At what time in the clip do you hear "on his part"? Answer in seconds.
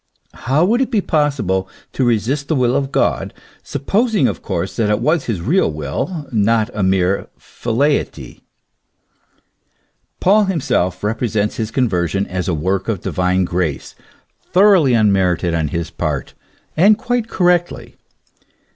15.53-16.33